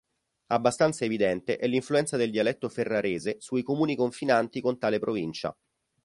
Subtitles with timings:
[0.47, 5.55] Abbastanza evidente è l'influenza del dialetto ferrarese sui comuni confinanti con tale provincia.